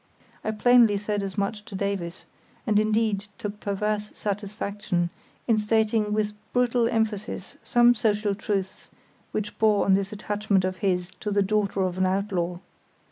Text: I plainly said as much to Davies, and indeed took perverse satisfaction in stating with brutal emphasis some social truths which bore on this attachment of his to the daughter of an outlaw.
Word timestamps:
I 0.43 0.49
plainly 0.49 0.97
said 0.97 1.21
as 1.21 1.37
much 1.37 1.63
to 1.65 1.75
Davies, 1.75 2.25
and 2.65 2.79
indeed 2.79 3.27
took 3.37 3.59
perverse 3.59 4.09
satisfaction 4.17 5.11
in 5.45 5.59
stating 5.59 6.11
with 6.11 6.33
brutal 6.53 6.89
emphasis 6.89 7.55
some 7.63 7.93
social 7.93 8.33
truths 8.33 8.89
which 9.31 9.59
bore 9.59 9.85
on 9.85 9.93
this 9.93 10.11
attachment 10.11 10.65
of 10.65 10.77
his 10.77 11.11
to 11.19 11.29
the 11.29 11.43
daughter 11.43 11.81
of 11.83 11.99
an 11.99 12.07
outlaw. 12.07 12.57